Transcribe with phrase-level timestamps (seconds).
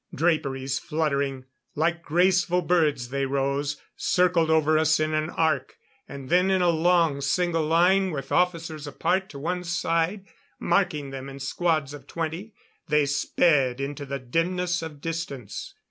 [0.15, 1.45] Draperies fluttering,
[1.75, 5.77] like graceful birds they rose, circled over us in an arc;
[6.09, 10.25] and then in a long, single line, with officers apart to one side
[10.59, 12.55] marking them in squads of twenty,
[12.87, 15.75] they sped into the dimness of distance.